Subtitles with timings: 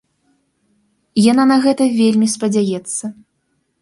[1.31, 3.03] Яна на гэта вельмі спадзяецца.